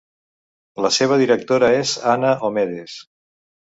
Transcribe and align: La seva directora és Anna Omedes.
La 0.85 0.91
seva 0.95 1.21
directora 1.25 1.71
és 1.85 1.95
Anna 2.17 2.35
Omedes. 2.53 3.01